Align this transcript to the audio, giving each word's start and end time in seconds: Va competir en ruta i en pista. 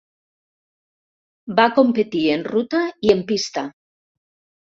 Va 1.59 1.65
competir 1.75 2.23
en 2.37 2.47
ruta 2.49 2.81
i 3.09 3.13
en 3.17 3.23
pista. 3.35 3.67